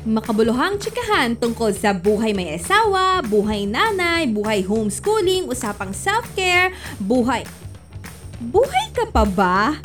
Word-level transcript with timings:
Makabuluhang 0.00 0.80
tsikahan 0.80 1.36
tungkol 1.36 1.76
sa 1.76 1.92
buhay 1.92 2.32
may 2.32 2.56
asawa, 2.56 3.20
buhay 3.20 3.68
nanay, 3.68 4.24
buhay 4.24 4.64
homeschooling, 4.64 5.44
usapang 5.44 5.92
self-care, 5.92 6.72
buhay... 6.96 7.44
Buhay 8.40 8.88
ka 8.96 9.04
pa 9.12 9.28
ba? 9.28 9.76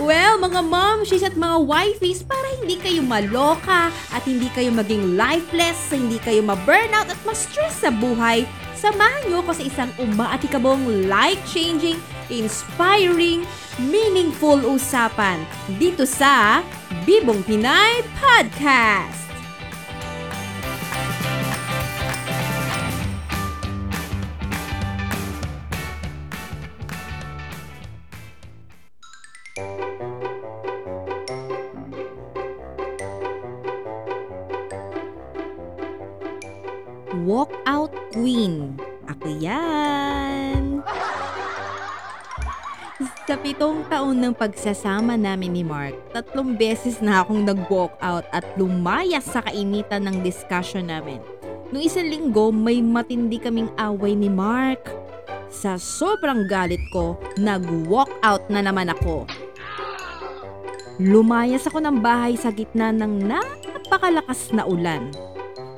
Well, 0.00 0.40
mga 0.40 0.64
momshies 0.64 1.20
at 1.20 1.36
mga 1.36 1.68
wifeys, 1.68 2.24
para 2.24 2.48
hindi 2.56 2.80
kayo 2.80 3.04
maloka 3.04 3.92
at 4.16 4.24
hindi 4.24 4.48
kayo 4.56 4.72
maging 4.72 5.20
lifeless, 5.20 5.92
hindi 5.92 6.16
kayo 6.24 6.40
ma-burnout 6.40 7.12
at 7.12 7.20
ma-stress 7.28 7.84
sa 7.84 7.92
buhay, 7.92 8.48
samahan 8.78 9.26
nyo 9.26 9.42
ko 9.42 9.50
sa 9.50 9.66
isang 9.66 9.90
umaatikabong, 9.98 11.10
life-changing, 11.10 11.98
inspiring, 12.30 13.42
meaningful 13.90 14.62
usapan 14.62 15.42
dito 15.82 16.06
sa 16.06 16.62
Bibong 17.02 17.42
Pinay 17.42 18.06
Podcast. 18.22 19.26
Walkout 37.28 37.97
Queen. 38.18 38.74
Ako 39.06 39.30
yan. 39.38 40.82
Sa 43.30 43.38
pitong 43.38 43.86
taon 43.86 44.18
ng 44.18 44.34
pagsasama 44.34 45.14
namin 45.14 45.54
ni 45.54 45.62
Mark, 45.62 45.94
tatlong 46.10 46.58
beses 46.58 46.98
na 46.98 47.22
akong 47.22 47.46
nag-walk 47.46 47.94
out 48.02 48.26
at 48.34 48.42
lumayas 48.58 49.22
sa 49.22 49.38
kainitan 49.46 50.10
ng 50.10 50.26
discussion 50.26 50.90
namin. 50.90 51.22
Noong 51.70 51.84
isang 51.86 52.10
linggo, 52.10 52.50
may 52.50 52.82
matindi 52.82 53.38
kaming 53.38 53.70
away 53.78 54.18
ni 54.18 54.26
Mark. 54.26 54.82
Sa 55.46 55.78
sobrang 55.78 56.50
galit 56.50 56.82
ko, 56.90 57.14
nag-walk 57.38 58.10
out 58.26 58.42
na 58.50 58.66
naman 58.66 58.90
ako. 58.90 59.30
Lumayas 60.98 61.70
ako 61.70 61.78
ng 61.86 62.02
bahay 62.02 62.34
sa 62.34 62.50
gitna 62.50 62.90
ng 62.90 63.30
napakalakas 63.30 64.50
na 64.50 64.66
ulan. 64.66 65.14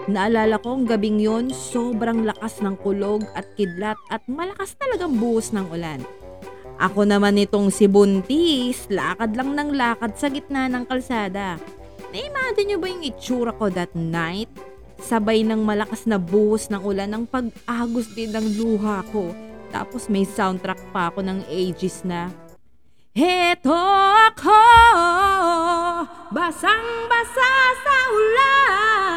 Naalala 0.08 0.56
ko 0.62 0.80
ang 0.80 0.88
gabing 0.88 1.20
yon, 1.20 1.52
sobrang 1.52 2.24
lakas 2.24 2.64
ng 2.64 2.78
kulog 2.80 3.26
at 3.36 3.44
kidlat 3.58 4.00
at 4.08 4.24
malakas 4.24 4.72
talagang 4.80 5.20
buhos 5.20 5.52
ng 5.52 5.66
ulan. 5.68 6.00
Ako 6.80 7.04
naman 7.04 7.36
itong 7.36 7.68
si 7.68 7.84
Buntis, 7.84 8.88
lakad 8.88 9.36
lang 9.36 9.52
ng 9.52 9.76
lakad 9.76 10.16
sa 10.16 10.32
gitna 10.32 10.64
ng 10.72 10.88
kalsada. 10.88 11.60
Na-imagine 12.08 12.72
nyo 12.72 12.78
ba 12.80 12.88
yung 12.88 13.04
itsura 13.04 13.52
ko 13.52 13.68
that 13.68 13.92
night? 13.92 14.48
Sabay 15.00 15.44
ng 15.44 15.60
malakas 15.60 16.08
na 16.08 16.16
buhos 16.16 16.72
ng 16.72 16.80
ulan 16.80 17.12
ng 17.12 17.24
pag-agos 17.28 18.08
din 18.16 18.32
ng 18.32 18.56
luha 18.56 19.04
ko. 19.12 19.32
Tapos 19.68 20.08
may 20.08 20.24
soundtrack 20.24 20.80
pa 20.90 21.12
ako 21.12 21.20
ng 21.20 21.44
ages 21.52 22.00
na 22.02 22.32
Heto 23.10 23.74
ako, 23.74 24.62
basang-basa 26.30 27.50
sa 27.82 27.96
ulan. 28.14 29.09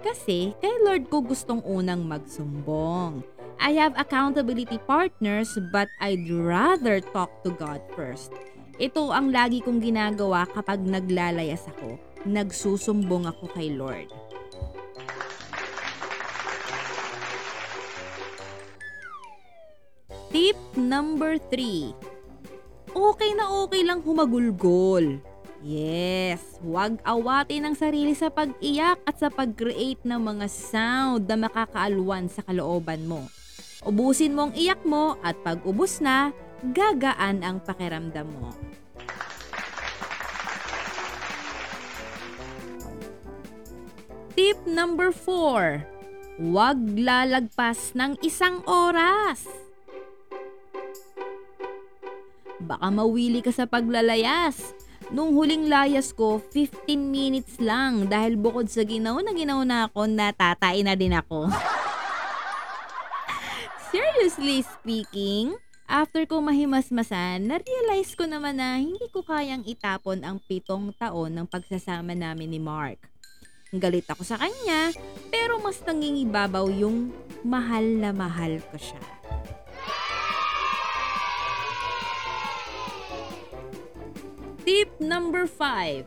Kasi 0.05 0.53
kay 0.61 0.75
Lord 0.85 1.09
ko 1.09 1.25
gustong 1.25 1.65
unang 1.65 2.05
magsumbong. 2.05 3.25
I 3.57 3.73
have 3.73 3.97
accountability 3.97 4.77
partners 4.85 5.49
but 5.73 5.89
I'd 5.97 6.29
rather 6.29 7.01
talk 7.01 7.41
to 7.41 7.57
God 7.57 7.81
first. 7.97 8.29
Ito 8.77 9.09
ang 9.09 9.33
lagi 9.33 9.65
kong 9.65 9.81
ginagawa 9.81 10.45
kapag 10.45 10.85
naglalayas 10.85 11.65
ako. 11.73 11.97
Nagsusumbong 12.21 13.25
ako 13.25 13.49
kay 13.49 13.73
Lord. 13.73 14.30
Tip 20.31 20.55
number 20.79 21.35
3. 21.51 21.91
Okay 22.95 23.31
na 23.35 23.51
okay 23.67 23.83
lang 23.83 23.99
humagulgol. 23.99 25.19
Yes, 25.59 26.55
huwag 26.63 27.03
awatin 27.03 27.67
ang 27.67 27.75
sarili 27.75 28.15
sa 28.15 28.31
pag-iyak 28.31 29.03
at 29.03 29.19
sa 29.19 29.27
pag-create 29.27 29.99
ng 30.07 30.23
mga 30.23 30.47
sound 30.47 31.27
na 31.27 31.35
makakaalwan 31.35 32.31
sa 32.31 32.47
kalooban 32.47 33.03
mo. 33.11 33.27
Ubusin 33.83 34.31
mo 34.31 34.47
ang 34.47 34.55
iyak 34.55 34.79
mo 34.87 35.19
at 35.19 35.35
pag 35.43 35.59
ubus 35.67 35.99
na, 35.99 36.31
gagaan 36.63 37.43
ang 37.43 37.59
pakiramdam 37.59 38.31
mo. 38.31 38.55
Tip 44.31 44.63
number 44.63 45.11
4. 45.11 46.39
Huwag 46.39 46.79
lalagpas 46.95 47.91
ng 47.99 48.15
isang 48.23 48.63
oras. 48.63 49.70
Baka 52.61 52.93
mawili 52.93 53.41
ka 53.41 53.49
sa 53.49 53.65
paglalayas. 53.65 54.77
Nung 55.11 55.35
huling 55.35 55.67
layas 55.67 56.15
ko, 56.15 56.39
15 56.53 56.95
minutes 56.95 57.59
lang 57.59 58.07
dahil 58.07 58.39
bukod 58.39 58.71
sa 58.71 58.87
ginaw 58.87 59.19
na 59.19 59.35
ginaw 59.35 59.59
na 59.67 59.89
ako, 59.89 60.07
natatay 60.07 60.85
na 60.85 60.95
din 60.95 61.11
ako. 61.11 61.51
Seriously 63.91 64.63
speaking, 64.63 65.59
after 65.83 66.23
ko 66.23 66.39
mahimasmasan, 66.39 67.43
na-realize 67.43 68.15
ko 68.15 68.23
naman 68.23 68.55
na 68.55 68.79
hindi 68.79 69.03
ko 69.11 69.19
kayang 69.19 69.67
itapon 69.67 70.23
ang 70.23 70.39
pitong 70.47 70.95
taon 70.95 71.35
ng 71.35 71.47
pagsasama 71.49 72.15
namin 72.15 72.47
ni 72.47 72.61
Mark. 72.63 73.03
Galit 73.75 74.07
ako 74.07 74.23
sa 74.23 74.39
kanya, 74.39 74.95
pero 75.27 75.59
mas 75.59 75.83
nangingibabaw 75.83 76.71
yung 76.71 77.11
mahal 77.43 77.83
na 77.83 78.15
mahal 78.15 78.63
ko 78.71 78.79
siya. 78.79 79.20
Number 85.01 85.49
5. 85.49 86.05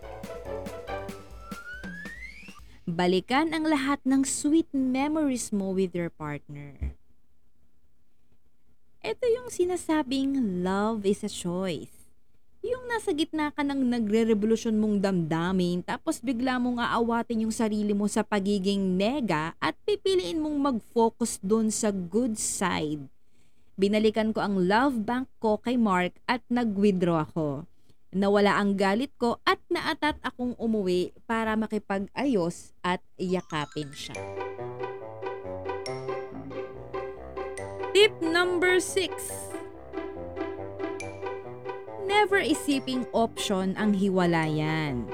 Balikan 2.87 3.51
ang 3.51 3.67
lahat 3.67 3.99
ng 4.07 4.23
sweet 4.23 4.71
memories 4.71 5.51
mo 5.51 5.75
with 5.75 5.99
your 5.99 6.15
partner. 6.15 6.95
Ito 9.03 9.27
yung 9.27 9.51
sinasabing 9.51 10.63
love 10.63 11.03
is 11.03 11.27
a 11.27 11.29
choice. 11.29 12.07
Yung 12.65 12.89
nasa 12.89 13.13
gitna 13.13 13.53
ka 13.53 13.61
ng 13.61 13.77
nagre-revolusyon 13.77 14.79
mong 14.79 15.03
damdamin 15.03 15.85
tapos 15.85 16.23
bigla 16.23 16.57
mong 16.57 16.81
aawatin 16.81 17.45
yung 17.45 17.53
sarili 17.53 17.93
mo 17.93 18.09
sa 18.09 18.25
pagiging 18.25 18.97
nega 18.97 19.53
at 19.61 19.77
pipiliin 19.85 20.41
mong 20.41 20.57
mag-focus 20.73 21.37
dun 21.45 21.69
sa 21.69 21.93
good 21.93 22.41
side. 22.41 23.05
Binalikan 23.77 24.31
ko 24.31 24.41
ang 24.41 24.71
love 24.71 25.03
bank 25.03 25.27
ko 25.43 25.59
kay 25.61 25.75
Mark 25.75 26.17
at 26.25 26.41
nag-withdraw 26.49 27.27
ako. 27.29 27.69
Nawala 28.15 28.63
ang 28.63 28.79
galit 28.79 29.11
ko 29.19 29.43
at 29.43 29.59
naatat 29.67 30.23
akong 30.23 30.55
umuwi 30.55 31.11
para 31.27 31.59
makipag-ayos 31.59 32.71
at 32.87 33.03
yakapin 33.19 33.91
siya. 33.91 34.15
Tip 37.91 38.15
number 38.23 38.79
6. 38.79 39.11
Never 42.07 42.39
isiping 42.39 43.03
option 43.11 43.75
ang 43.75 43.99
hiwalayan. 43.99 45.11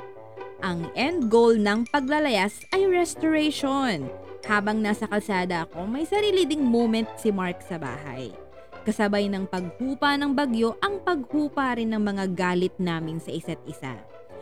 Ang 0.61 0.93
end 0.93 1.32
goal 1.32 1.56
ng 1.56 1.88
paglalayas 1.88 2.61
ay 2.76 2.85
restoration. 2.85 4.12
Habang 4.44 4.85
nasa 4.85 5.08
kalsada 5.08 5.64
ako, 5.64 5.88
may 5.88 6.05
sarili 6.05 6.44
ding 6.44 6.61
moment 6.61 7.08
si 7.17 7.32
Mark 7.32 7.64
sa 7.64 7.81
bahay. 7.81 8.50
Kasabay 8.91 9.31
ng 9.31 9.47
paghupa 9.47 10.19
ng 10.19 10.35
bagyo 10.35 10.75
ang 10.83 10.99
paghupa 11.07 11.79
rin 11.79 11.95
ng 11.95 12.03
mga 12.03 12.35
galit 12.35 12.75
namin 12.75 13.23
sa 13.23 13.31
isa't 13.31 13.63
isa. 13.63 13.95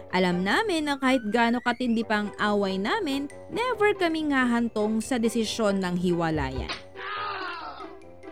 Alam 0.08 0.40
namin 0.40 0.88
na 0.88 0.96
kahit 0.96 1.20
gaano 1.28 1.60
katindi 1.60 2.00
pang 2.00 2.32
away 2.40 2.80
namin, 2.80 3.28
never 3.52 3.92
kaming 3.92 4.32
hahantong 4.32 5.04
sa 5.04 5.20
desisyon 5.20 5.84
ng 5.84 6.00
hiwalayan. 6.00 6.72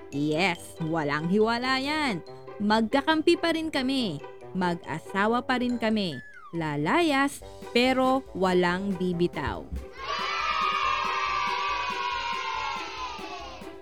Yes, 0.08 0.80
walang 0.80 1.28
hiwalayan. 1.28 2.24
Magkakampi 2.64 3.36
pa 3.36 3.52
rin 3.52 3.68
kami. 3.68 4.16
Mag-asawa 4.56 5.44
pa 5.44 5.60
rin 5.60 5.76
kami. 5.76 6.16
Lalayas, 6.56 7.44
pero 7.76 8.24
walang 8.32 8.96
bibitaw. 8.96 9.68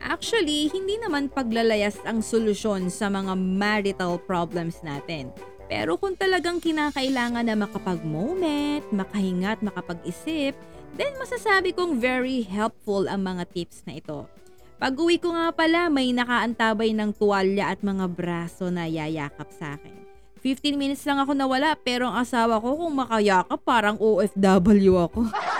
Actually, 0.05 0.69
hindi 0.69 1.01
naman 1.01 1.33
paglalayas 1.33 1.97
ang 2.05 2.21
solusyon 2.21 2.93
sa 2.93 3.09
mga 3.09 3.33
marital 3.33 4.21
problems 4.21 4.85
natin. 4.85 5.33
Pero 5.65 5.97
kung 5.97 6.13
talagang 6.13 6.61
kinakailangan 6.61 7.49
na 7.49 7.57
makapag-moment, 7.57 8.85
makahinga 8.93 9.57
at 9.57 9.65
makapag-isip, 9.65 10.53
then 11.01 11.17
masasabi 11.17 11.73
kong 11.73 11.97
very 11.97 12.45
helpful 12.45 13.09
ang 13.09 13.25
mga 13.25 13.49
tips 13.49 13.81
na 13.89 13.97
ito. 13.97 14.29
Pag 14.77 14.93
uwi 14.93 15.17
ko 15.17 15.33
nga 15.33 15.49
pala, 15.57 15.89
may 15.89 16.13
nakaantabay 16.13 16.93
ng 16.93 17.17
tuwalya 17.17 17.73
at 17.73 17.81
mga 17.81 18.05
braso 18.13 18.69
na 18.69 18.85
yayakap 18.85 19.49
sa 19.57 19.81
akin. 19.81 20.05
15 20.45 20.77
minutes 20.77 21.09
lang 21.09 21.17
ako 21.17 21.33
nawala 21.33 21.73
pero 21.81 22.13
ang 22.13 22.21
asawa 22.21 22.61
ko 22.61 22.77
kung 22.77 22.93
makayakap 22.93 23.57
parang 23.65 23.97
OFW 23.97 25.09
ako. 25.09 25.25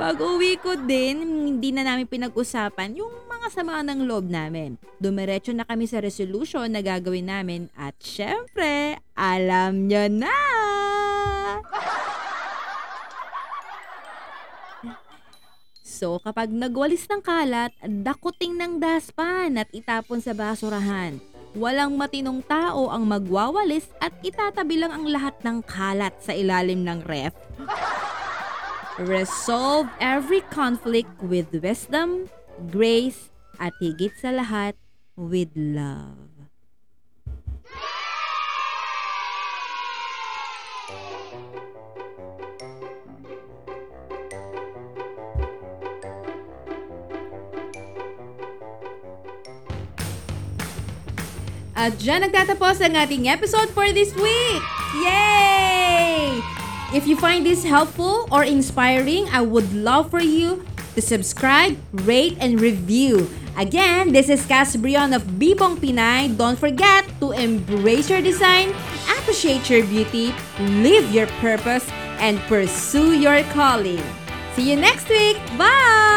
Pag 0.00 0.16
uwi 0.16 0.56
ko 0.56 0.80
din, 0.80 1.20
hindi 1.52 1.76
na 1.76 1.84
namin 1.84 2.08
pinag-usapan 2.08 2.96
yung 2.96 3.12
mga 3.28 3.52
sama 3.52 3.84
ng 3.84 4.08
loob 4.08 4.32
namin. 4.32 4.80
Dumiretso 4.96 5.52
na 5.52 5.68
kami 5.68 5.84
sa 5.84 6.00
resolution 6.00 6.72
na 6.72 6.80
gagawin 6.80 7.28
namin 7.28 7.68
at 7.76 7.92
syempre, 8.00 8.96
alam 9.12 9.92
nyo 9.92 10.08
na! 10.08 10.40
So 15.84 16.16
kapag 16.24 16.48
nagwalis 16.48 17.04
ng 17.04 17.20
kalat, 17.20 17.76
dakuting 17.84 18.56
ng 18.56 18.80
daspan 18.80 19.60
at 19.60 19.68
itapon 19.76 20.24
sa 20.24 20.32
basurahan. 20.32 21.20
Walang 21.52 22.00
matinong 22.00 22.40
tao 22.48 22.88
ang 22.88 23.04
magwawalis 23.04 23.92
at 24.00 24.16
itatabi 24.24 24.80
lang 24.80 24.96
ang 24.96 25.04
lahat 25.04 25.36
ng 25.44 25.60
kalat 25.60 26.16
sa 26.24 26.32
ilalim 26.32 26.88
ng 26.88 27.04
ref. 27.04 27.36
Resolve 28.98 29.88
every 30.00 30.40
conflict 30.50 31.22
with 31.22 31.54
wisdom, 31.54 32.28
grace, 32.70 33.30
at 33.60 33.72
higit 33.78 34.12
sa 34.18 34.34
lahat, 34.34 34.74
with 35.14 35.54
love. 35.54 36.30
At 51.80 51.96
dyan 51.96 52.28
nagtatapos 52.28 52.84
ang 52.84 52.92
ating 52.92 53.24
episode 53.32 53.72
for 53.72 53.88
this 53.88 54.12
week! 54.12 54.60
Yay! 55.00 56.59
If 56.90 57.06
you 57.06 57.14
find 57.14 57.46
this 57.46 57.62
helpful 57.62 58.26
or 58.32 58.42
inspiring, 58.42 59.30
I 59.30 59.42
would 59.42 59.70
love 59.72 60.10
for 60.10 60.18
you 60.18 60.66
to 60.94 61.00
subscribe, 61.00 61.78
rate, 62.02 62.36
and 62.40 62.60
review. 62.60 63.30
Again, 63.56 64.10
this 64.10 64.28
is 64.28 64.44
Cass 64.46 64.74
Brion 64.74 65.14
of 65.14 65.22
Bibong 65.38 65.78
Pinay. 65.78 66.34
Don't 66.34 66.58
forget 66.58 67.06
to 67.20 67.30
embrace 67.30 68.10
your 68.10 68.22
design, 68.22 68.74
appreciate 69.06 69.70
your 69.70 69.86
beauty, 69.86 70.34
live 70.82 71.06
your 71.14 71.30
purpose, 71.38 71.86
and 72.18 72.42
pursue 72.50 73.14
your 73.14 73.46
calling. 73.54 74.02
See 74.58 74.70
you 74.70 74.76
next 74.76 75.08
week! 75.08 75.38
Bye! 75.54 76.09